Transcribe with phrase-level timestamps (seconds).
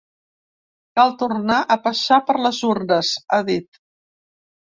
[0.99, 3.81] Cal tornar a passar per les urnes, ha dit.